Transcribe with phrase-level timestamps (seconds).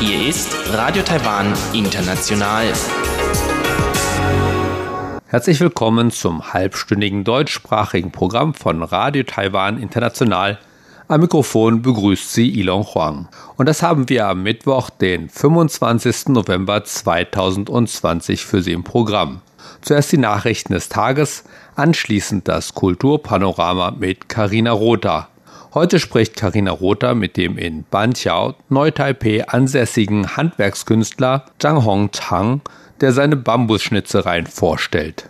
[0.00, 2.72] Hier ist Radio Taiwan International.
[5.26, 10.58] Herzlich willkommen zum halbstündigen deutschsprachigen Programm von Radio Taiwan International.
[11.08, 13.28] Am Mikrofon begrüßt Sie Ilon Huang.
[13.58, 16.28] Und das haben wir am Mittwoch, den 25.
[16.28, 19.42] November 2020 für Sie im Programm.
[19.80, 21.44] Zuerst die Nachrichten des Tages,
[21.76, 25.28] anschließend das Kulturpanorama mit Karina Rotha.
[25.74, 32.60] Heute spricht Karina Rotha mit dem in Banqiao, Neu-Taipei ansässigen Handwerkskünstler Zhang Hong Chang,
[33.00, 35.28] der seine Bambusschnitzereien vorstellt.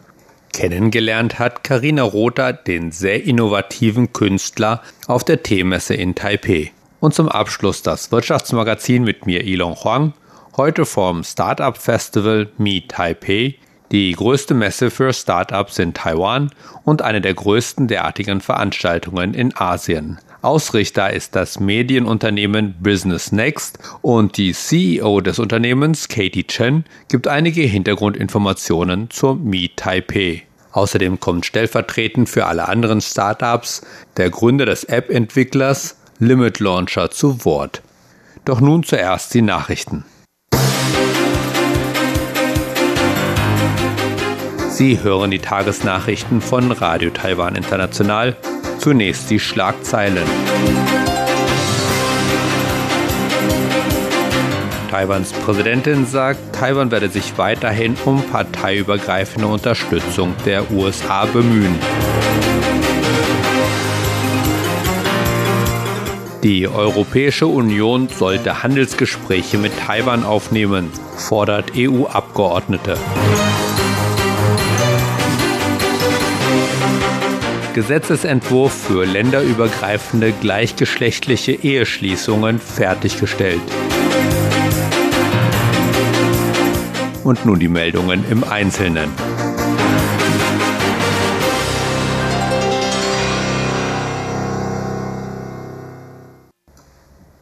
[0.52, 6.72] Kennengelernt hat Karina Rotha den sehr innovativen Künstler auf der Teemesse in Taipei.
[7.00, 10.12] Und zum Abschluss das Wirtschaftsmagazin mit mir Ilon Huang,
[10.56, 13.56] heute vom Startup Festival Meet Taipei
[13.92, 16.50] die größte Messe für Startups in Taiwan
[16.84, 20.18] und eine der größten derartigen Veranstaltungen in Asien.
[20.42, 27.62] Ausrichter ist das Medienunternehmen Business Next und die CEO des Unternehmens, Katie Chen, gibt einige
[27.62, 30.42] Hintergrundinformationen zur Meet Taipei.
[30.72, 37.80] Außerdem kommt stellvertretend für alle anderen Startups der Gründer des App-Entwicklers Limit Launcher zu Wort.
[38.44, 40.04] Doch nun zuerst die Nachrichten.
[44.74, 48.36] Sie hören die Tagesnachrichten von Radio Taiwan International.
[48.78, 50.24] Zunächst die Schlagzeilen.
[54.90, 61.78] Taiwans Präsidentin sagt, Taiwan werde sich weiterhin um parteiübergreifende Unterstützung der USA bemühen.
[66.42, 72.98] Die Europäische Union sollte Handelsgespräche mit Taiwan aufnehmen, fordert EU-Abgeordnete.
[77.74, 83.60] Gesetzesentwurf für länderübergreifende gleichgeschlechtliche Eheschließungen fertiggestellt.
[87.24, 89.10] Und nun die Meldungen im Einzelnen.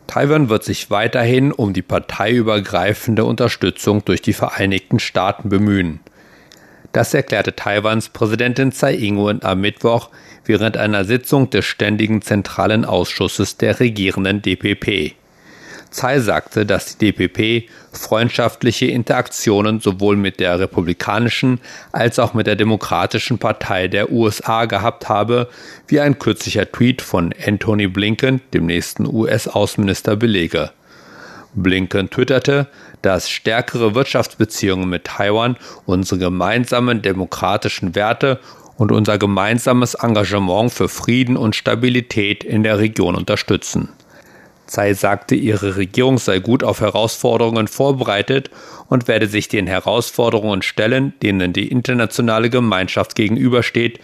[0.07, 6.01] Taiwan wird sich weiterhin um die parteiübergreifende Unterstützung durch die Vereinigten Staaten bemühen.
[6.93, 10.11] Das erklärte Taiwans Präsidentin Tsai Ing-wen am Mittwoch
[10.45, 15.15] während einer Sitzung des Ständigen Zentralen Ausschusses der regierenden DPP.
[15.91, 21.61] Tsai sagte, dass die DPP freundschaftliche Interaktionen sowohl mit der Republikanischen
[21.93, 25.49] als auch mit der Demokratischen Partei der USA gehabt habe,
[25.89, 30.71] wie ein kürzlicher Tweet von Anthony Blinken, dem nächsten US-Außenminister, belege.
[31.55, 32.69] Blinken twitterte,
[33.03, 38.41] dass stärkere Wirtschaftsbeziehungen mit Taiwan unsere gemeinsamen demokratischen Werte
[38.77, 43.91] und unser gemeinsames Engagement für Frieden und Stabilität in der Region unterstützen.
[44.67, 48.51] Tsai sagte, ihre Regierung sei gut auf Herausforderungen vorbereitet
[48.89, 54.01] und werde sich den Herausforderungen stellen, denen die internationale Gemeinschaft gegenübersteht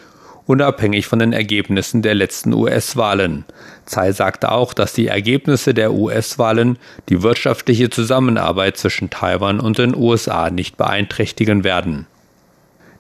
[0.48, 3.44] unabhängig von den Ergebnissen der letzten US-Wahlen.
[3.84, 6.78] Tsai sagte auch, dass die Ergebnisse der US-Wahlen
[7.10, 12.06] die wirtschaftliche Zusammenarbeit zwischen Taiwan und den USA nicht beeinträchtigen werden.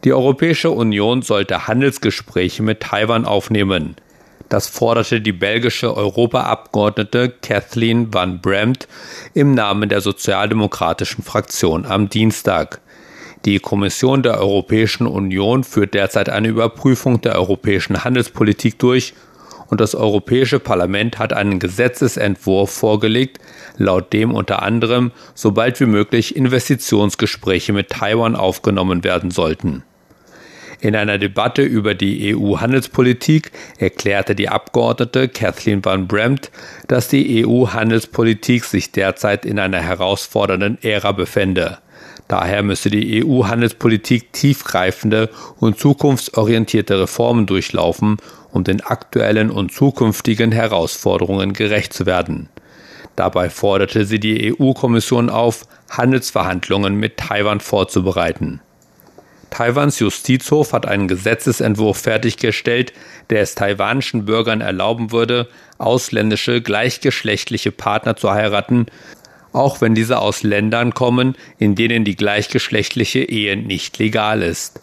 [0.04, 3.96] Die Europäische Union sollte Handelsgespräche mit Taiwan aufnehmen.
[4.50, 8.88] Das forderte die belgische Europaabgeordnete Kathleen van Bremt
[9.32, 12.80] im Namen der sozialdemokratischen Fraktion am Dienstag.
[13.44, 19.14] Die Kommission der Europäischen Union führt derzeit eine Überprüfung der europäischen Handelspolitik durch
[19.68, 23.38] und das Europäische Parlament hat einen Gesetzesentwurf vorgelegt,
[23.76, 29.84] laut dem unter anderem sobald wie möglich Investitionsgespräche mit Taiwan aufgenommen werden sollten.
[30.80, 36.52] In einer Debatte über die EU-Handelspolitik erklärte die Abgeordnete Kathleen van Bremt,
[36.86, 41.78] dass die EU-Handelspolitik sich derzeit in einer herausfordernden Ära befände.
[42.28, 48.18] Daher müsse die EU-Handelspolitik tiefgreifende und zukunftsorientierte Reformen durchlaufen,
[48.52, 52.50] um den aktuellen und zukünftigen Herausforderungen gerecht zu werden.
[53.16, 58.60] Dabei forderte sie die EU-Kommission auf, Handelsverhandlungen mit Taiwan vorzubereiten.
[59.50, 62.92] Taiwans Justizhof hat einen Gesetzesentwurf fertiggestellt,
[63.30, 65.48] der es taiwanischen Bürgern erlauben würde,
[65.78, 68.86] ausländische gleichgeschlechtliche Partner zu heiraten,
[69.52, 74.80] auch wenn diese aus Ländern kommen, in denen die gleichgeschlechtliche Ehe nicht legal ist.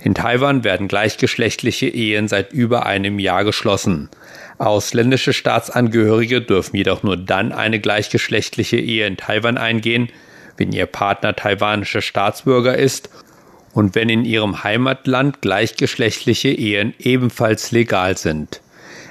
[0.00, 4.10] In Taiwan werden gleichgeschlechtliche Ehen seit über einem Jahr geschlossen.
[4.58, 10.10] Ausländische Staatsangehörige dürfen jedoch nur dann eine gleichgeschlechtliche Ehe in Taiwan eingehen,
[10.56, 13.08] wenn ihr Partner taiwanischer Staatsbürger ist
[13.72, 18.60] und wenn in ihrem Heimatland gleichgeschlechtliche Ehen ebenfalls legal sind.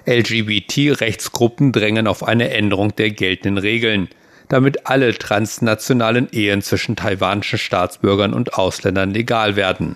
[0.06, 4.10] LGBT-Rechtsgruppen drängen auf eine Änderung der geltenden Regeln,
[4.50, 9.96] damit alle transnationalen Ehen zwischen taiwanischen Staatsbürgern und Ausländern legal werden.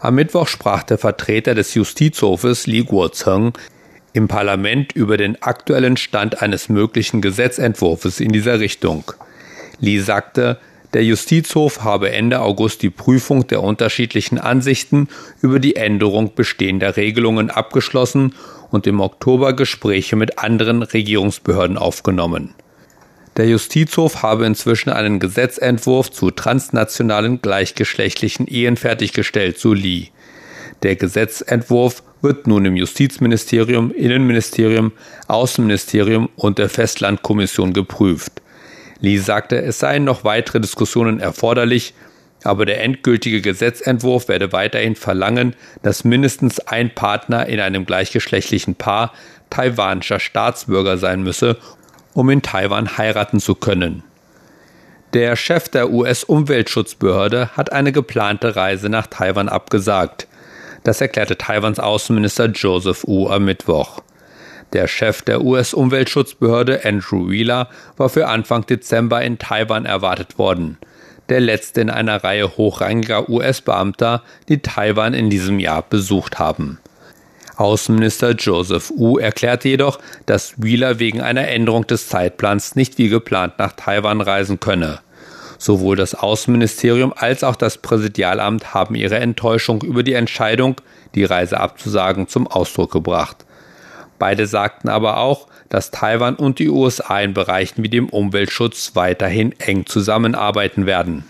[0.00, 3.52] Am Mittwoch sprach der Vertreter des Justizhofes Li Guozheng
[4.12, 9.12] im Parlament über den aktuellen Stand eines möglichen Gesetzentwurfs in dieser Richtung.
[9.78, 10.58] Li sagte,
[10.92, 15.08] der Justizhof habe Ende August die Prüfung der unterschiedlichen Ansichten
[15.40, 18.34] über die Änderung bestehender Regelungen abgeschlossen
[18.70, 22.54] und im Oktober Gespräche mit anderen Regierungsbehörden aufgenommen.
[23.36, 30.08] Der Justizhof habe inzwischen einen Gesetzentwurf zu transnationalen gleichgeschlechtlichen Ehen fertiggestellt, so Lee.
[30.82, 34.92] Der Gesetzentwurf wird nun im Justizministerium, Innenministerium,
[35.28, 38.42] Außenministerium und der Festlandkommission geprüft.
[39.00, 41.94] Lee sagte, es seien noch weitere Diskussionen erforderlich,
[42.44, 49.12] aber der endgültige Gesetzentwurf werde weiterhin verlangen, dass mindestens ein Partner in einem gleichgeschlechtlichen Paar
[49.50, 51.56] taiwanischer Staatsbürger sein müsse,
[52.14, 54.02] um in Taiwan heiraten zu können.
[55.14, 60.26] Der Chef der US-Umweltschutzbehörde hat eine geplante Reise nach Taiwan abgesagt.
[60.84, 64.00] Das erklärte Taiwans Außenminister Joseph Wu am Mittwoch.
[64.72, 67.68] Der Chef der US-Umweltschutzbehörde Andrew Wheeler
[67.98, 70.78] war für Anfang Dezember in Taiwan erwartet worden.
[71.28, 76.78] Der letzte in einer Reihe hochrangiger US-Beamter, die Taiwan in diesem Jahr besucht haben.
[77.56, 83.58] Außenminister Joseph Wu erklärte jedoch, dass Wheeler wegen einer Änderung des Zeitplans nicht wie geplant
[83.58, 85.00] nach Taiwan reisen könne.
[85.58, 90.76] Sowohl das Außenministerium als auch das Präsidialamt haben ihre Enttäuschung über die Entscheidung,
[91.14, 93.44] die Reise abzusagen, zum Ausdruck gebracht.
[94.18, 99.52] Beide sagten aber auch, dass Taiwan und die USA in Bereichen wie dem Umweltschutz weiterhin
[99.58, 101.24] eng zusammenarbeiten werden.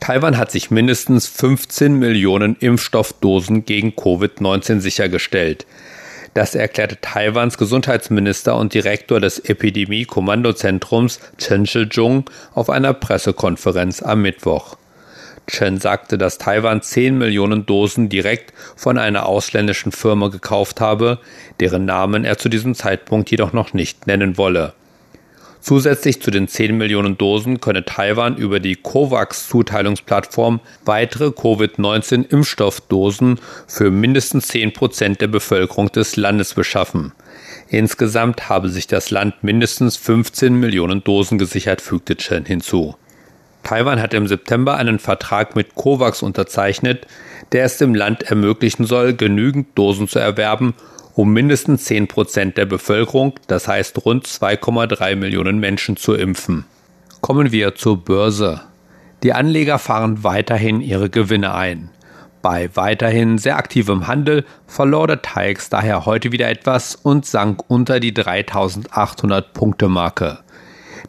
[0.00, 5.66] Taiwan hat sich mindestens 15 Millionen Impfstoffdosen gegen Covid-19 sichergestellt.
[6.32, 14.76] Das erklärte Taiwans Gesundheitsminister und Direktor des Epidemie-Kommandozentrums Chen Shih-chung auf einer Pressekonferenz am Mittwoch.
[15.46, 21.18] Chen sagte, dass Taiwan 10 Millionen Dosen direkt von einer ausländischen Firma gekauft habe,
[21.58, 24.72] deren Namen er zu diesem Zeitpunkt jedoch noch nicht nennen wolle.
[25.60, 34.48] Zusätzlich zu den 10 Millionen Dosen könne Taiwan über die COVAX-Zuteilungsplattform weitere Covid-19-Impfstoffdosen für mindestens
[34.48, 37.12] 10 Prozent der Bevölkerung des Landes beschaffen.
[37.68, 42.94] Insgesamt habe sich das Land mindestens 15 Millionen Dosen gesichert, fügte Chen hinzu.
[43.62, 47.06] Taiwan hat im September einen Vertrag mit COVAX unterzeichnet,
[47.52, 50.72] der es dem Land ermöglichen soll, genügend Dosen zu erwerben,
[51.14, 56.64] um mindestens 10 Prozent der Bevölkerung, das heißt rund 2,3 Millionen Menschen, zu impfen.
[57.20, 58.62] Kommen wir zur Börse.
[59.22, 61.90] Die Anleger fahren weiterhin ihre Gewinne ein.
[62.42, 68.00] Bei weiterhin sehr aktivem Handel verlor der TAIX daher heute wieder etwas und sank unter
[68.00, 70.38] die 3800 Punkte Marke.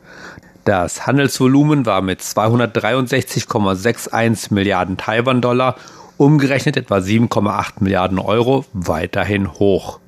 [0.66, 5.78] Das Handelsvolumen war mit 263,61 Milliarden Taiwan-Dollar,
[6.18, 10.02] umgerechnet etwa 7,8 Milliarden Euro, weiterhin hoch.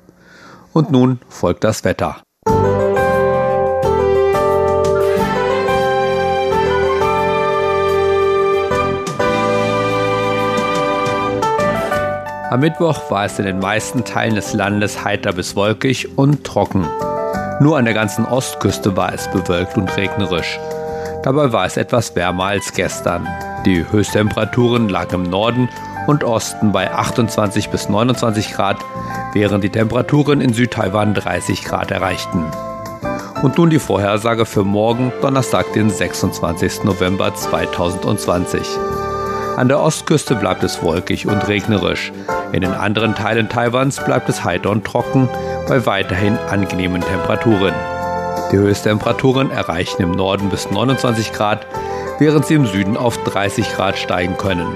[0.74, 2.20] Und nun folgt das Wetter.
[12.50, 16.84] Am Mittwoch war es in den meisten Teilen des Landes heiter bis wolkig und trocken.
[17.60, 20.58] Nur an der ganzen Ostküste war es bewölkt und regnerisch.
[21.22, 23.24] Dabei war es etwas wärmer als gestern.
[23.64, 25.68] Die Höchsttemperaturen lagen im Norden
[26.08, 28.78] und Osten bei 28 bis 29 Grad,
[29.32, 32.44] während die Temperaturen in Südtaiwan 30 Grad erreichten.
[33.42, 36.82] Und nun die Vorhersage für morgen, Donnerstag, den 26.
[36.82, 38.66] November 2020.
[39.56, 42.12] An der Ostküste bleibt es wolkig und regnerisch.
[42.52, 45.28] In den anderen Teilen Taiwans bleibt es heiter und trocken
[45.68, 47.74] bei weiterhin angenehmen Temperaturen.
[48.50, 51.64] Die Höchsttemperaturen erreichen im Norden bis 29 Grad,
[52.18, 54.66] während sie im Süden auf 30 Grad steigen können.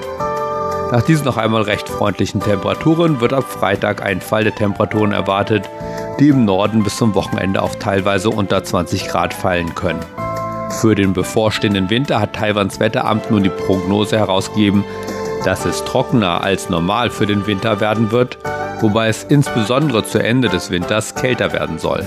[0.91, 5.69] Nach diesen noch einmal recht freundlichen Temperaturen wird ab Freitag ein Fall der Temperaturen erwartet,
[6.19, 9.99] die im Norden bis zum Wochenende auf teilweise unter 20 Grad fallen können.
[10.69, 14.85] Für den bevorstehenden Winter hat Taiwans Wetteramt nun die Prognose herausgegeben,
[15.45, 18.37] dass es trockener als normal für den Winter werden wird,
[18.81, 22.05] wobei es insbesondere zu Ende des Winters kälter werden soll.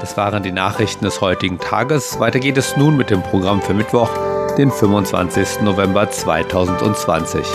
[0.00, 2.20] Das waren die Nachrichten des heutigen Tages.
[2.20, 4.10] Weiter geht es nun mit dem Programm für Mittwoch.
[4.58, 5.62] den 25.
[5.62, 7.46] November 2020.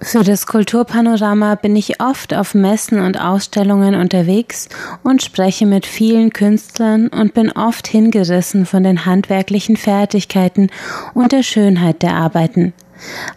[0.00, 4.70] Für das Kulturpanorama bin ich oft auf Messen und Ausstellungen unterwegs
[5.02, 10.70] und spreche mit vielen Künstlern und bin oft hingerissen von den handwerklichen Fertigkeiten
[11.12, 12.72] und der Schönheit der Arbeiten.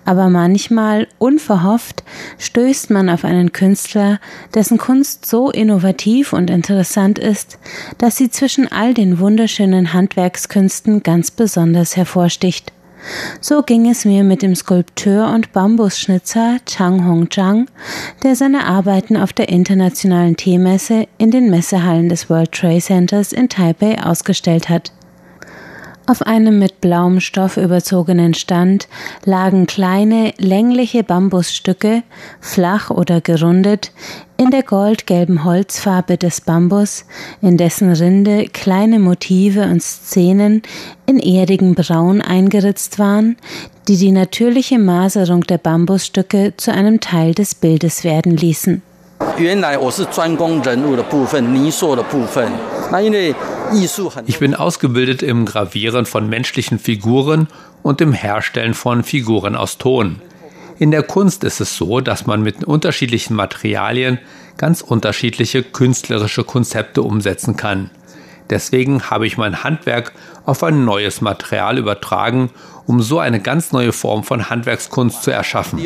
[0.05, 2.03] Aber manchmal, unverhofft,
[2.37, 4.19] stößt man auf einen Künstler,
[4.53, 7.57] dessen Kunst so innovativ und interessant ist,
[7.97, 12.71] dass sie zwischen all den wunderschönen Handwerkskünsten ganz besonders hervorsticht.
[13.41, 17.69] So ging es mir mit dem Skulpteur und Bambusschnitzer Chang Hong Chang,
[18.23, 23.49] der seine Arbeiten auf der internationalen Teemesse in den Messehallen des World Trade Centers in
[23.49, 24.93] Taipei ausgestellt hat.
[26.06, 28.88] Auf einem mit blauem Stoff überzogenen Stand
[29.26, 32.02] lagen kleine, längliche Bambusstücke,
[32.40, 33.92] flach oder gerundet,
[34.38, 37.04] in der goldgelben Holzfarbe des Bambus,
[37.42, 40.62] in dessen Rinde kleine Motive und Szenen
[41.04, 43.36] in erdigem Braun eingeritzt waren,
[43.86, 48.80] die die natürliche Maserung der Bambusstücke zu einem Teil des Bildes werden ließen.
[49.36, 52.50] 原来我是专攻人物的部分、泥塑的部分。
[52.90, 53.34] 那因为
[54.25, 57.47] ich bin ausgebildet im Gravieren von menschlichen Figuren
[57.81, 60.21] und im Herstellen von Figuren aus Ton.
[60.79, 64.19] In der Kunst ist es so, dass man mit unterschiedlichen Materialien
[64.57, 67.89] ganz unterschiedliche künstlerische Konzepte umsetzen kann.
[68.49, 70.11] Deswegen habe ich mein Handwerk
[70.45, 72.49] auf ein neues Material übertragen,
[72.85, 75.79] um so eine ganz neue Form von Handwerkskunst zu erschaffen.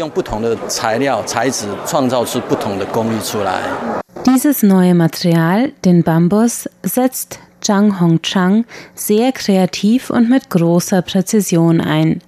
[4.26, 8.64] Dieses neue Material, den Bambus, setzt Zhang Hongchang
[8.96, 12.22] sehr kreativ und mit großer Präzision ein.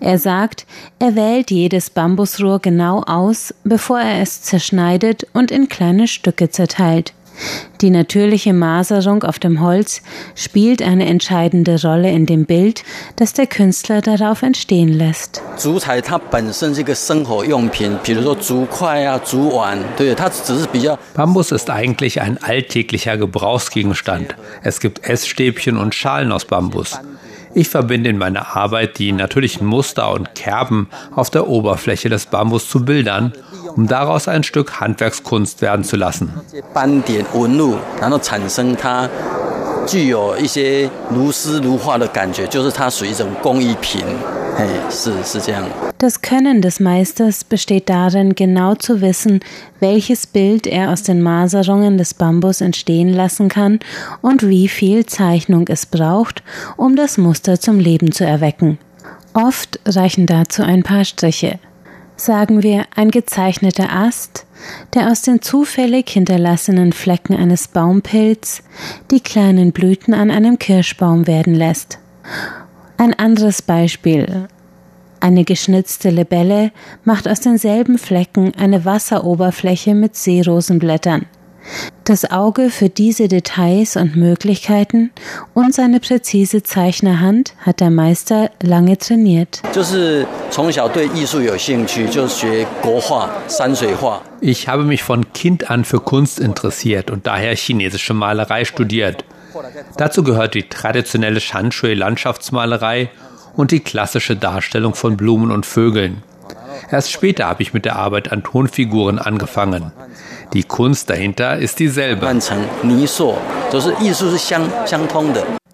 [0.00, 0.66] Er sagt,
[0.98, 7.14] er wählt jedes Bambusrohr genau aus, bevor er es zerschneidet und in kleine Stücke zerteilt.
[7.80, 10.02] Die natürliche Maserung auf dem Holz
[10.34, 12.84] spielt eine entscheidende Rolle in dem Bild,
[13.16, 15.42] das der Künstler darauf entstehen lässt.
[21.14, 24.36] Bambus ist eigentlich ein alltäglicher Gebrauchsgegenstand.
[24.62, 27.00] Es gibt Essstäbchen und Schalen aus Bambus.
[27.54, 32.68] Ich verbinde in meiner Arbeit die natürlichen Muster und Kerben auf der Oberfläche des Bambus
[32.68, 33.32] zu Bildern
[33.76, 36.32] um daraus ein Stück Handwerkskunst werden zu lassen.
[45.98, 49.40] Das Können des Meisters besteht darin, genau zu wissen,
[49.80, 53.80] welches Bild er aus den Maserungen des Bambus entstehen lassen kann
[54.20, 56.42] und wie viel Zeichnung es braucht,
[56.76, 58.78] um das Muster zum Leben zu erwecken.
[59.32, 61.58] Oft reichen dazu ein paar Striche
[62.16, 64.46] sagen wir ein gezeichneter Ast,
[64.94, 68.62] der aus den zufällig hinterlassenen Flecken eines Baumpilz
[69.10, 71.98] die kleinen Blüten an einem Kirschbaum werden lässt.
[72.96, 74.48] Ein anderes Beispiel.
[75.20, 76.72] Eine geschnitzte Libelle
[77.04, 81.26] macht aus denselben Flecken eine Wasseroberfläche mit Seerosenblättern.
[82.04, 85.12] Das Auge für diese Details und Möglichkeiten
[85.54, 89.62] und seine präzise Zeichnerhand hat der Meister lange trainiert.
[94.40, 99.24] Ich habe mich von Kind an für Kunst interessiert und daher chinesische Malerei studiert.
[99.96, 103.10] Dazu gehört die traditionelle Shanshui-Landschaftsmalerei
[103.54, 106.22] und die klassische Darstellung von Blumen und Vögeln.
[106.90, 109.92] Erst später habe ich mit der Arbeit an Tonfiguren angefangen.
[110.52, 112.26] Die Kunst dahinter ist dieselbe.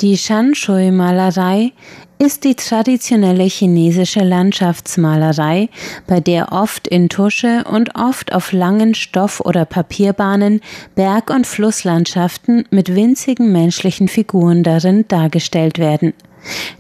[0.00, 1.72] Die Shanshui-Malerei
[2.20, 5.68] ist die traditionelle chinesische Landschaftsmalerei,
[6.06, 10.60] bei der oft in Tusche und oft auf langen Stoff- oder Papierbahnen
[10.94, 16.14] Berg- und Flusslandschaften mit winzigen menschlichen Figuren darin dargestellt werden.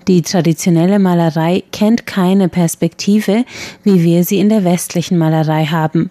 [0.06, 3.44] Die traditionelle Malerei kennt keine Perspektive,
[3.82, 6.10] wie wir sie in der westlichen Malerei haben.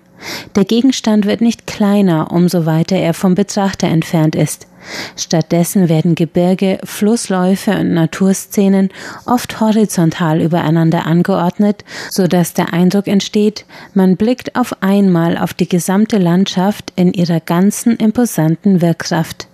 [0.55, 4.67] Der Gegenstand wird nicht kleiner, umso weiter er vom Betrachter entfernt ist.
[5.15, 8.89] Stattdessen werden Gebirge, Flussläufe und Naturszenen
[9.25, 15.67] oft horizontal übereinander angeordnet, so dass der Eindruck entsteht, man blickt auf einmal auf die
[15.67, 19.46] gesamte Landschaft in ihrer ganzen imposanten Wirkkraft.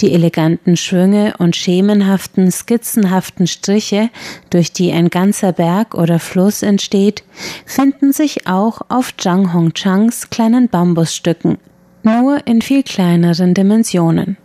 [0.00, 4.10] Die eleganten Schwünge und schemenhaften, skizzenhaften Striche,
[4.50, 7.22] durch die ein ganzer Berg oder Fluss entsteht,
[7.64, 11.58] finden sich auch auf Zhang Hongchangs kleinen Bambusstücken.
[12.02, 14.36] nur in viel kleineren Dimensionen.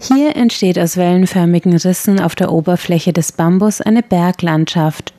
[0.00, 5.12] Hier entsteht aus wellenförmigen Rissen auf der Oberfläche des Bambus eine Berglandschaft.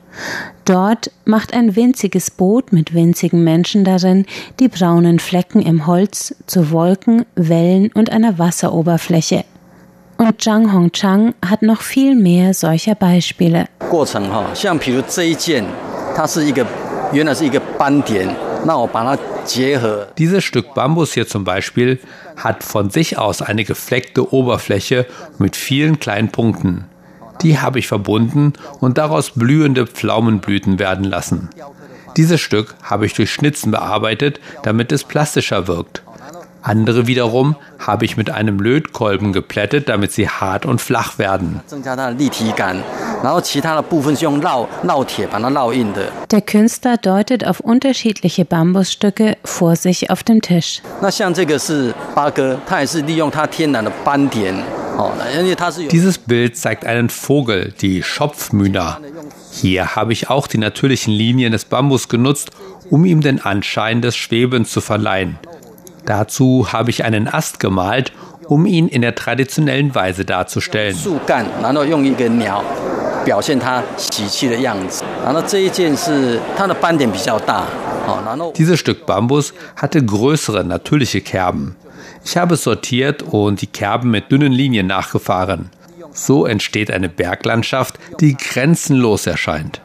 [0.65, 4.25] Dort macht ein winziges Boot mit winzigen Menschen darin
[4.59, 9.45] die braunen Flecken im Holz zu Wolken, Wellen und einer Wasseroberfläche.
[10.17, 13.67] Und Zhang Hongchang hat noch viel mehr solcher Beispiele.
[13.89, 15.63] 过程哈，像比如这一件，
[16.15, 16.65] 它是一个
[17.13, 18.27] 原来是一个斑点，
[18.65, 20.07] 那我把它结合。
[20.17, 21.99] Dieses Stück Bambus hier zum Beispiel
[22.35, 25.05] hat von sich aus eine gefleckte Oberfläche
[25.37, 26.85] mit vielen kleinen Punkten.
[27.41, 31.49] Die habe ich verbunden und daraus blühende Pflaumenblüten werden lassen.
[32.15, 36.01] Dieses Stück habe ich durch Schnitzen bearbeitet, damit es plastischer wirkt.
[36.63, 41.61] Andere wiederum habe ich mit einem Lötkolben geplättet, damit sie hart und flach werden.
[41.65, 42.75] 增加它的立体感，
[43.23, 46.11] 然后其他的部分是用烙烙铁把它烙印的。
[46.29, 50.79] Der Künstler deutet auf unterschiedliche Bambusstücke vor sich auf dem Tisch.
[50.99, 54.80] 那像这个是八哥，它也是利用它天然的斑点，哦，而且它是有
[55.90, 59.00] Dieses Bild zeigt einen Vogel, die Schopfmühner.
[59.52, 62.50] Hier habe ich auch die natürlichen Linien des Bambus genutzt,
[62.90, 65.38] um ihm den Anschein des Schwebens zu verleihen.
[66.04, 68.12] Dazu habe ich einen Ast gemalt,
[68.46, 70.96] um ihn in der traditionellen Weise darzustellen.
[78.56, 81.76] Dieses Stück Bambus hatte größere natürliche Kerben.
[82.24, 85.70] Ich habe sortiert und die Kerben mit dünnen Linien nachgefahren.
[86.12, 89.80] So entsteht eine Berglandschaft, die grenzenlos erscheint.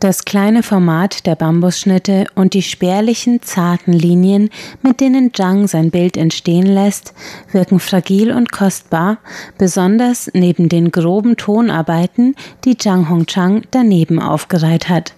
[0.00, 4.50] Das kleine Format der Bambusschnitte und die spärlichen, zarten Linien,
[4.82, 7.14] mit denen Zhang sein Bild entstehen lässt,
[7.50, 9.18] wirken fragil und kostbar,
[9.56, 15.15] besonders neben den groben Tonarbeiten, die Zhang Hongchang daneben aufgereiht hat.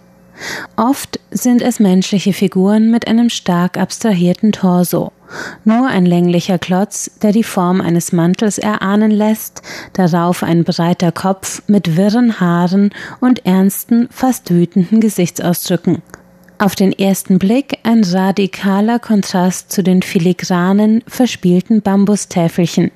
[0.76, 5.12] Oft sind es menschliche Figuren mit einem stark abstrahierten Torso.
[5.64, 11.62] Nur ein länglicher Klotz, der die Form eines Mantels erahnen lässt, darauf ein breiter Kopf
[11.66, 12.90] mit wirren Haaren
[13.21, 16.02] und ernsten, fast wütenden Gesichtsausdrücken.
[16.59, 22.90] Auf den ersten Blick ein radikaler Kontrast zu den filigranen, verspielten Bambustäfelchen.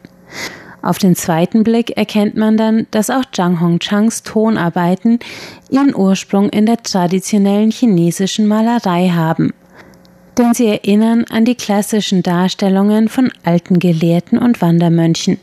[0.82, 5.20] Auf den zweiten Blick erkennt man dann, dass auch Zhang Hongchangs Tonarbeiten
[5.70, 9.52] ihren Ursprung in der traditionellen chinesischen Malerei haben.
[10.36, 15.38] Denn sie erinnern an die klassischen Darstellungen von alten Gelehrten und Wandermönchen.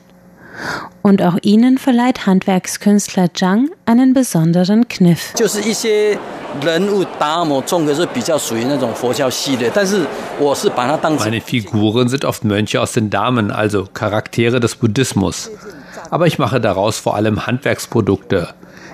[1.02, 5.34] Und auch ihnen verleiht Handwerkskünstler Zhang einen besonderen Kniff.
[11.20, 15.52] Meine Figuren sind oft Mönche aus den Damen, also Charaktere des Buddhismus.
[16.10, 18.50] Aber ich mache daraus vor allem Handwerksprodukte.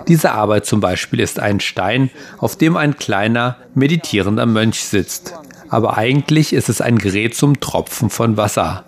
[0.07, 5.33] Diese Arbeit zum Beispiel ist ein Stein, auf dem ein kleiner, meditierender Mönch sitzt.
[5.69, 8.83] Aber eigentlich ist es ein Gerät zum Tropfen von Wasser.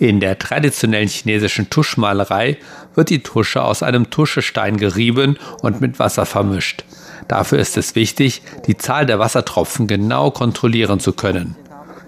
[0.00, 2.56] In der traditionellen chinesischen Tuschmalerei
[2.94, 6.84] wird die Tusche aus einem Tuschestein gerieben und mit Wasser vermischt.
[7.28, 11.54] Dafür ist es wichtig, die Zahl der Wassertropfen genau kontrollieren zu können.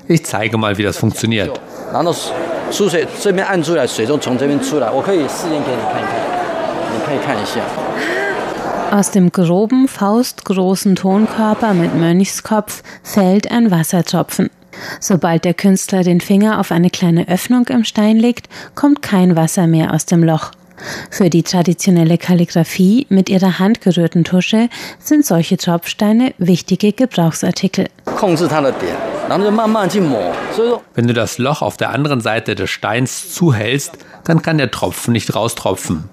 [0.08, 1.60] Ich zeige mal, wie das funktioniert.
[1.92, 2.02] Ah.
[8.90, 14.48] Aus dem groben, faustgroßen Tonkörper mit Mönchskopf fällt ein Wassertropfen.
[15.00, 19.66] Sobald der Künstler den Finger auf eine kleine Öffnung im Stein legt, kommt kein Wasser
[19.66, 20.52] mehr aus dem Loch.
[21.10, 27.88] Für die traditionelle Kalligraphie mit ihrer handgerührten Tusche sind solche Tropfsteine wichtige Gebrauchsartikel.
[30.94, 35.12] Wenn du das Loch auf der anderen Seite des Steins zuhältst, dann kann der Tropfen
[35.12, 36.08] nicht raustropfen.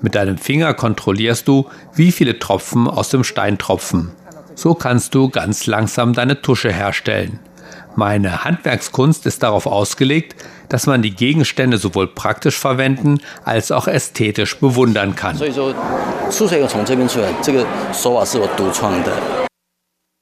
[0.00, 4.10] Mit deinem Finger kontrollierst du, wie viele Tropfen aus dem Stein tropfen.
[4.54, 7.38] So kannst du ganz langsam deine Tusche herstellen.
[7.96, 10.36] Meine Handwerkskunst ist darauf ausgelegt,
[10.68, 15.36] dass man die Gegenstände sowohl praktisch verwenden als auch ästhetisch bewundern kann.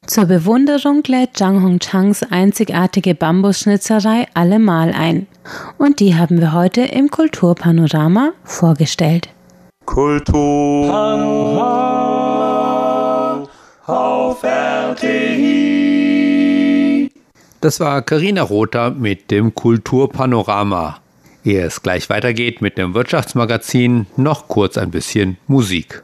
[0.06, 5.28] Zur Bewunderung lädt Zhang Hongchangs einzigartige Bambusschnitzerei allemal ein.
[5.78, 9.28] Und die haben wir heute im Kulturpanorama vorgestellt.
[9.87, 10.90] Kultur
[13.87, 15.89] auf RTI.
[17.61, 21.01] Das war Karina Rother mit dem Kulturpanorama.
[21.44, 26.03] Ehe es gleich weitergeht mit dem Wirtschaftsmagazin, noch kurz ein bisschen Musik.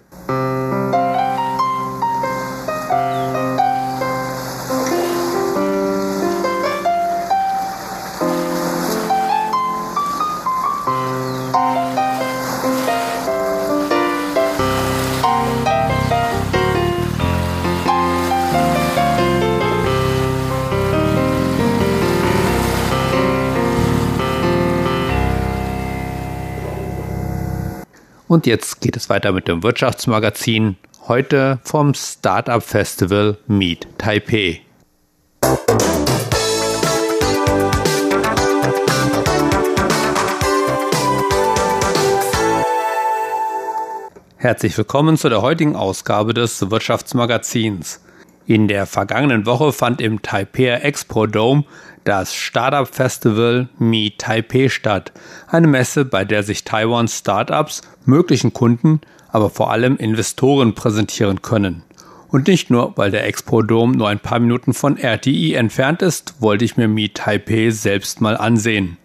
[28.28, 30.76] Und jetzt geht es weiter mit dem Wirtschaftsmagazin.
[31.06, 34.62] Heute vom Startup Festival Meet Taipei.
[44.38, 48.00] Herzlich willkommen zu der heutigen Ausgabe des Wirtschaftsmagazins.
[48.46, 51.64] In der vergangenen Woche fand im Taipei Expo Dome
[52.06, 55.12] das Startup Festival Meet Taipei statt,
[55.48, 61.82] eine Messe, bei der sich Taiwans Startups möglichen Kunden, aber vor allem Investoren präsentieren können.
[62.28, 66.34] Und nicht nur, weil der Expo Dome nur ein paar Minuten von RTI entfernt ist,
[66.40, 68.98] wollte ich mir Meet Taipei selbst mal ansehen.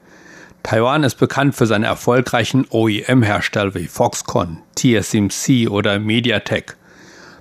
[0.64, 6.78] Taiwan ist bekannt für seine erfolgreichen OEM-Hersteller wie Foxconn, TSMC oder MediaTek.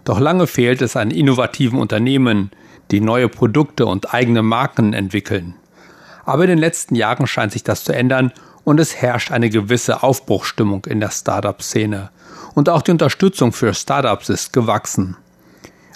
[0.04, 2.50] Doch lange fehlt es an innovativen Unternehmen,
[2.90, 5.54] die neue Produkte und eigene Marken entwickeln.
[6.24, 8.32] Aber in den letzten Jahren scheint sich das zu ändern
[8.64, 12.10] und es herrscht eine gewisse Aufbruchstimmung in der Startup-Szene.
[12.54, 15.16] Und auch die Unterstützung für Startups ist gewachsen.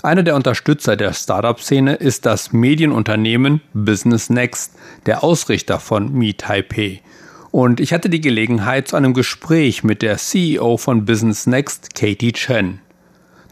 [0.03, 4.73] Einer der Unterstützer der Startup-Szene ist das Medienunternehmen Business Next,
[5.07, 7.01] der Ausrichter von Me Taipei.
[7.51, 12.33] Und ich hatte die Gelegenheit zu einem Gespräch mit der CEO von Business Next, Katie
[12.33, 12.81] Chen.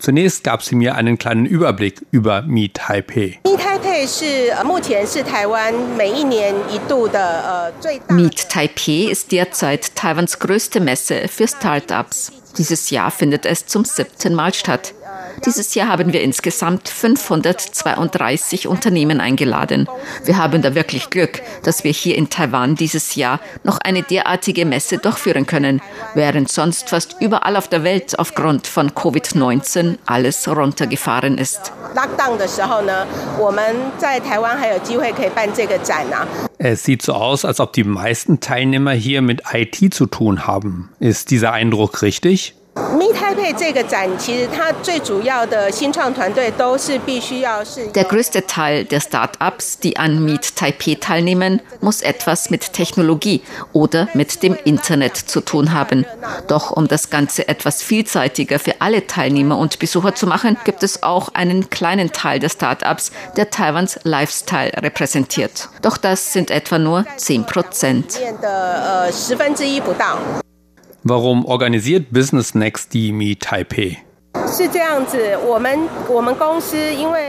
[0.02, 3.38] Zunächst gab sie mir einen kleinen Überblick über Meet Taipei.
[8.08, 12.32] Meet Taipei ist derzeit Taiwans größte Messe für Startups.
[12.58, 14.92] Dieses Jahr findet es zum siebten Mal statt.
[15.44, 19.88] Dieses Jahr haben wir insgesamt 532 Unternehmen eingeladen.
[20.24, 24.64] Wir haben da wirklich Glück, dass wir hier in Taiwan dieses Jahr noch eine derartige
[24.64, 25.80] Messe durchführen können,
[26.14, 31.72] während sonst fast überall auf der Welt aufgrund von Covid-19 alles runtergefahren ist.
[36.58, 40.90] Es sieht so aus, als ob die meisten Teilnehmer hier mit IT zu tun haben.
[41.00, 42.54] Ist dieser Eindruck richtig?
[47.94, 53.42] Der größte Teil der Start-ups, die an Meet Taipei teilnehmen, muss etwas mit Technologie
[53.74, 56.06] oder mit dem Internet zu tun haben.
[56.48, 61.02] Doch um das Ganze etwas vielseitiger für alle Teilnehmer und Besucher zu machen, gibt es
[61.02, 65.68] auch einen kleinen Teil der Start-ups, der Taiwans Lifestyle repräsentiert.
[65.82, 68.18] Doch das sind etwa nur 10 Prozent.
[71.04, 73.98] Warum organisiert Business Next die Mi Taipei?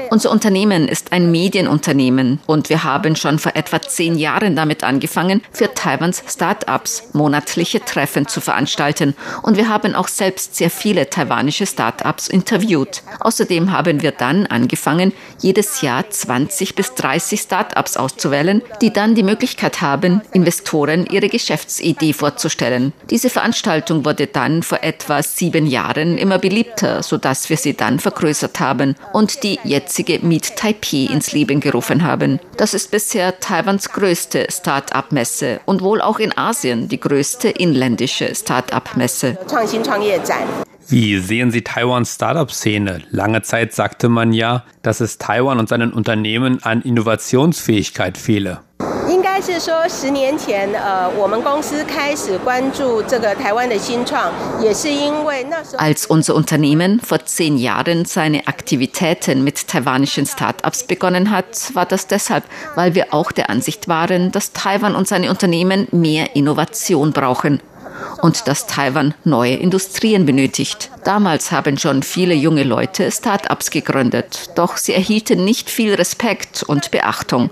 [0.10, 5.42] Unser Unternehmen ist ein Medienunternehmen und wir haben schon vor etwa zehn Jahren damit angefangen,
[5.54, 9.16] für Taiwans Start-ups monatliche Treffen zu veranstalten.
[9.42, 13.04] Und wir haben auch selbst sehr viele taiwanische Start-ups interviewt.
[13.22, 19.24] Außerdem haben wir dann angefangen, jedes Jahr 20 bis 30 Start-ups auszuwählen, die dann die
[19.24, 22.92] Möglichkeit haben, Investoren ihre Geschäftsidee vorzustellen.
[23.10, 28.60] Diese Veranstaltung wurde dann vor etwa sieben Jahren immer beliebter sodass wir sie dann vergrößert
[28.60, 32.40] haben und die jetzige Meet Taipei ins Leben gerufen haben.
[32.58, 39.38] Das ist bisher Taiwans größte Start-up-Messe und wohl auch in Asien die größte inländische Start-up-Messe.
[40.88, 43.04] Wie sehen Sie Taiwans Startup-Szene?
[43.12, 48.62] Lange Zeit sagte man ja, dass es Taiwan und seinen Unternehmen an Innovationsfähigkeit fehle.
[55.78, 62.08] Als unser Unternehmen vor zehn Jahren seine Aktivitäten mit taiwanischen Start-ups begonnen hat, war das
[62.08, 67.62] deshalb, weil wir auch der Ansicht waren, dass Taiwan und seine Unternehmen mehr Innovation brauchen
[68.22, 70.90] und dass Taiwan neue Industrien benötigt.
[71.04, 76.92] Damals haben schon viele junge Leute Start-ups gegründet, doch sie erhielten nicht viel Respekt und
[76.92, 77.50] Beachtung.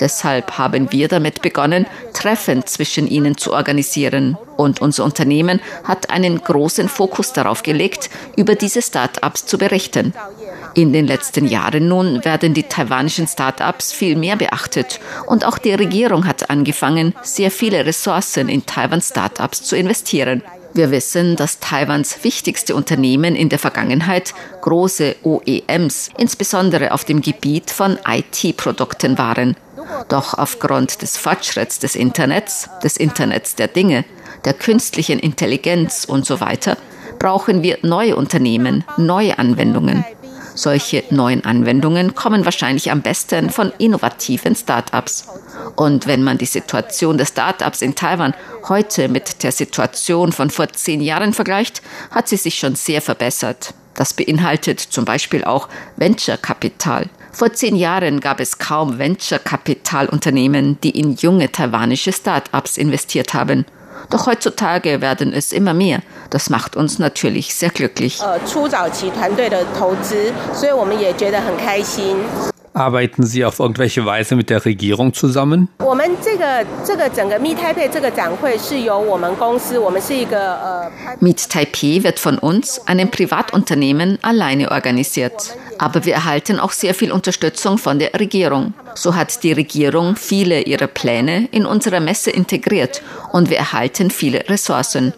[0.00, 4.36] Deshalb haben wir damit begonnen, Treffen zwischen ihnen zu organisieren.
[4.56, 10.14] Und unser Unternehmen hat einen großen Fokus darauf gelegt, über diese Start-ups zu berichten.
[10.74, 15.72] In den letzten Jahren nun werden die taiwanischen Start-ups viel mehr beachtet und auch die
[15.72, 20.42] Regierung hat angefangen, sehr viele Ressourcen in Taiwans Start-ups zu investieren.
[20.74, 27.70] Wir wissen, dass Taiwans wichtigste Unternehmen in der Vergangenheit große OEMs, insbesondere auf dem Gebiet
[27.70, 29.56] von IT-Produkten waren.
[30.08, 34.04] Doch aufgrund des Fortschritts des Internets, des Internets der Dinge,
[34.44, 36.76] der künstlichen Intelligenz und so weiter,
[37.18, 40.04] brauchen wir neue Unternehmen, neue Anwendungen.
[40.56, 45.26] Solche neuen Anwendungen kommen wahrscheinlich am besten von innovativen Start-ups.
[45.76, 48.32] Und wenn man die Situation der Start-ups in Taiwan
[48.66, 53.74] heute mit der Situation von vor zehn Jahren vergleicht, hat sie sich schon sehr verbessert.
[53.92, 57.10] Das beinhaltet zum Beispiel auch Venture-Kapital.
[57.32, 63.66] Vor zehn Jahren gab es kaum Venture-Kapitalunternehmen, die in junge taiwanische Start-ups investiert haben.
[64.10, 66.00] Doch heutzutage werden es immer mehr.
[66.30, 68.20] Das macht uns natürlich sehr glücklich.
[72.76, 75.70] Arbeiten Sie auf irgendwelche Weise mit der Regierung zusammen?
[81.20, 85.56] Meet Taipei wird von uns, einem Privatunternehmen, alleine organisiert.
[85.78, 88.74] Aber wir erhalten auch sehr viel Unterstützung von der Regierung.
[88.94, 94.46] So hat die Regierung viele ihrer Pläne in unserer Messe integriert und wir erhalten viele
[94.50, 95.14] Ressourcen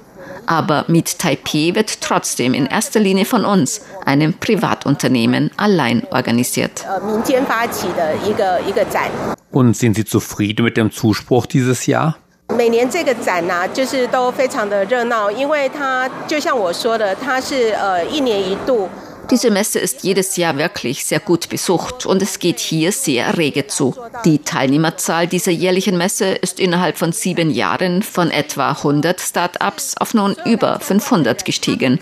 [0.48, 6.86] aber mit Taipei wird trotzdem in erster Linie von uns, einem Privatunternehmen, allein organisiert.
[9.52, 12.15] Und sind Sie zufrieden mit dem Zuspruch dieses Jahr?
[12.50, 18.89] 每年这个展呢、啊，就是都非常的热闹，因为它就像我说的，它是呃一年一度。
[19.31, 23.67] Diese Messe ist jedes Jahr wirklich sehr gut besucht und es geht hier sehr rege
[23.67, 23.95] zu.
[24.25, 30.14] Die Teilnehmerzahl dieser jährlichen Messe ist innerhalb von sieben Jahren von etwa 100 Start-ups auf
[30.14, 31.99] nun über 500 gestiegen.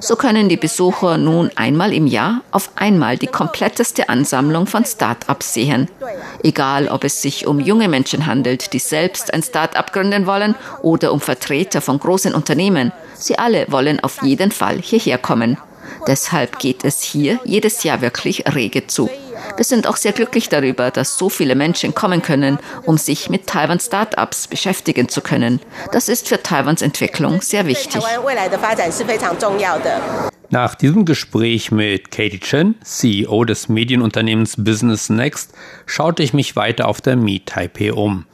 [0.00, 5.54] So können die Besucher nun einmal im Jahr auf einmal die kompletteste Ansammlung von Start-ups
[5.54, 5.88] sehen.
[6.42, 11.12] Egal, ob es sich um junge Menschen handelt, die selbst ein Start-up gründen wollen oder
[11.12, 12.92] um Vertreter von großen Unternehmen.
[13.14, 15.56] Sie alle wollen auf jeden Fall hierher kommen.
[16.06, 19.10] Deshalb geht es hier jedes Jahr wirklich rege zu.
[19.56, 23.46] Wir sind auch sehr glücklich darüber, dass so viele Menschen kommen können, um sich mit
[23.46, 25.60] Taiwan Startups beschäftigen zu können.
[25.92, 28.02] Das ist für Taiwans Entwicklung sehr wichtig.
[30.50, 35.52] Nach diesem Gespräch mit Katie Chen, CEO des Medienunternehmens Business Next,
[35.86, 38.26] schaute ich mich weiter auf der Meet Taipei um.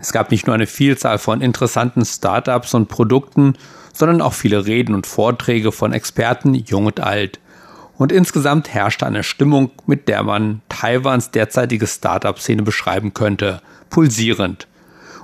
[0.00, 3.54] Es gab nicht nur eine Vielzahl von interessanten Startups und Produkten,
[3.92, 7.38] sondern auch viele Reden und Vorträge von Experten, jung und alt.
[7.98, 13.60] Und insgesamt herrschte eine Stimmung, mit der man Taiwans derzeitige Startup-Szene beschreiben könnte.
[13.90, 14.66] Pulsierend.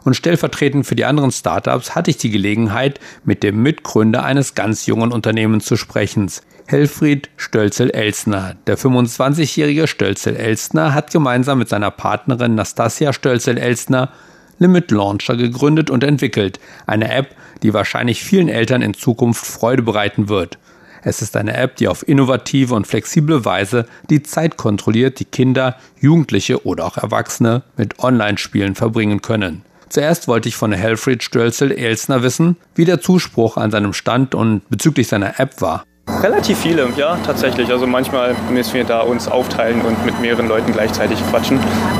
[0.04, 4.86] Und stellvertretend für die anderen Startups hatte ich die Gelegenheit, mit dem Mitgründer eines ganz
[4.86, 6.30] jungen Unternehmens zu sprechen.
[6.66, 8.56] Helfried Stölzel-Elsner.
[8.66, 14.10] Der 25-jährige Stölzel-Elsner hat gemeinsam mit seiner Partnerin Nastasia Stölzel-Elsner
[14.58, 20.28] Limit Launcher gegründet und entwickelt, eine App, die wahrscheinlich vielen Eltern in Zukunft Freude bereiten
[20.28, 20.58] wird.
[21.02, 25.76] Es ist eine App, die auf innovative und flexible Weise die Zeit kontrolliert, die Kinder,
[26.00, 29.62] Jugendliche oder auch Erwachsene mit Online-Spielen verbringen können.
[29.88, 35.06] Zuerst wollte ich von Helfried Stölzel-Elsner wissen, wie der Zuspruch an seinem Stand und bezüglich
[35.06, 35.84] seiner App war.
[36.08, 37.70] Relativ viele, ja, tatsächlich.
[37.70, 41.58] Also manchmal müssen wir da uns aufteilen und mit mehreren Leuten gleichzeitig quatschen.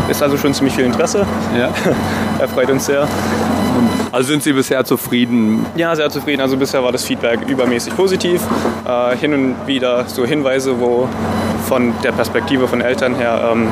[0.08, 1.26] Ist also schon ziemlich viel Interesse.
[1.58, 1.70] Ja.
[2.38, 3.08] Erfreut uns sehr.
[4.12, 5.66] Also sind Sie bisher zufrieden?
[5.74, 6.40] Ja, sehr zufrieden.
[6.40, 8.40] Also bisher war das Feedback übermäßig positiv.
[8.86, 11.08] Äh, hin und wieder so Hinweise, wo
[11.68, 13.68] von der Perspektive von Eltern her ähm,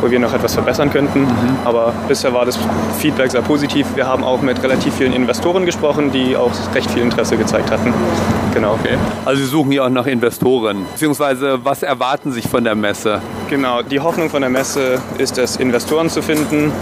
[0.00, 1.22] wo wir noch etwas verbessern könnten.
[1.22, 1.56] Mhm.
[1.64, 2.58] Aber bisher war das
[2.98, 3.86] Feedback sehr positiv.
[3.94, 7.92] Wir haben auch mit relativ vielen Investoren gesprochen, die auch recht viel Interesse gezeigt hatten.
[8.54, 8.74] Genau.
[8.74, 8.96] Okay.
[9.24, 10.86] Also Sie suchen hier auch nach Investoren.
[10.92, 13.20] Beziehungsweise was erwarten Sie von der Messe?
[13.48, 16.72] Genau, die Hoffnung von der Messe ist es, Investoren zu finden,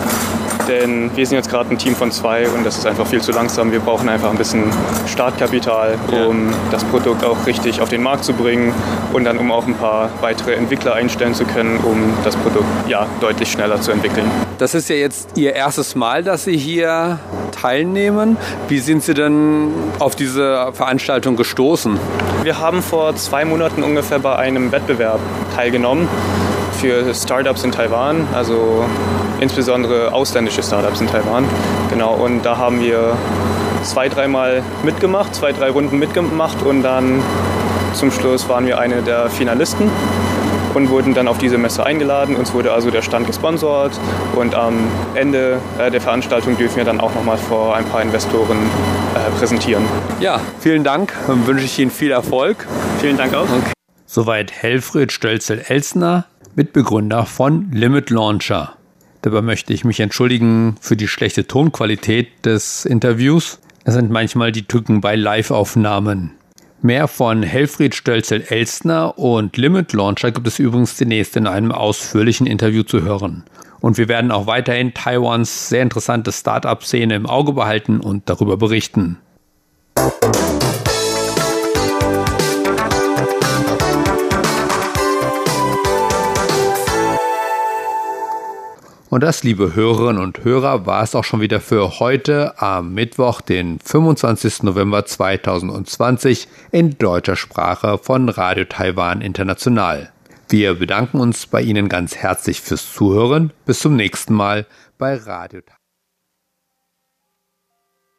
[0.68, 3.32] denn wir sind jetzt gerade ein Team von zwei und das ist einfach viel zu
[3.32, 3.72] langsam.
[3.72, 4.64] Wir brauchen einfach ein bisschen
[5.06, 5.96] Startkapital,
[6.28, 6.56] um ja.
[6.70, 8.74] das Produkt auch richtig auf den Markt zu bringen
[9.12, 13.06] und dann um auch ein paar weitere Entwickler einstellen zu können, um das Produkt ja
[13.20, 14.30] deutlich schneller zu entwickeln.
[14.58, 17.18] Das ist ja jetzt Ihr erstes Mal, dass Sie hier
[17.52, 18.36] teilnehmen.
[18.68, 21.98] Wie sind Sie denn auf diese Veranstaltung gestoßen?
[22.42, 25.20] Wir haben vor zwei Monaten ungefähr bei einem Wettbewerb
[25.56, 26.08] teilgenommen
[26.80, 28.84] für Startups in Taiwan, also
[29.40, 31.44] insbesondere ausländische Startups in Taiwan.
[31.90, 33.16] Genau, und da haben wir
[33.82, 37.22] zwei, dreimal mitgemacht, zwei, drei Runden mitgemacht und dann
[37.94, 39.90] zum Schluss waren wir eine der Finalisten
[40.74, 42.36] und wurden dann auf diese Messe eingeladen.
[42.36, 43.92] Uns wurde also der Stand gesponsert
[44.34, 44.74] und am
[45.14, 48.58] Ende äh, der Veranstaltung dürfen wir dann auch nochmal vor ein paar Investoren
[49.14, 49.84] äh, präsentieren.
[50.20, 51.12] Ja, vielen Dank.
[51.26, 52.66] Dann wünsche ich Ihnen viel Erfolg.
[53.00, 53.44] Vielen Dank auch.
[53.44, 53.72] Okay.
[54.06, 58.74] Soweit Helfried Stölzel-Elsner, Mitbegründer von Limit Launcher.
[59.24, 63.58] Dabei möchte ich mich entschuldigen für die schlechte Tonqualität des Interviews.
[63.84, 66.32] Es sind manchmal die Tücken bei Live-Aufnahmen.
[66.82, 72.82] Mehr von Helfried Stölzel-Elstner und Limit Launcher gibt es übrigens zunächst in einem ausführlichen Interview
[72.82, 73.44] zu hören.
[73.80, 79.16] Und wir werden auch weiterhin Taiwans sehr interessante Start-up-Szene im Auge behalten und darüber berichten.
[89.14, 93.40] Und das, liebe Hörerinnen und Hörer, war es auch schon wieder für heute am Mittwoch,
[93.42, 94.64] den 25.
[94.64, 100.10] November 2020 in deutscher Sprache von Radio Taiwan International.
[100.48, 103.52] Wir bedanken uns bei Ihnen ganz herzlich fürs Zuhören.
[103.66, 104.66] Bis zum nächsten Mal
[104.98, 105.83] bei Radio Taiwan.